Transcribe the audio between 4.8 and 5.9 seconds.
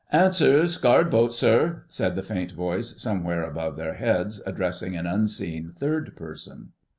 an unseen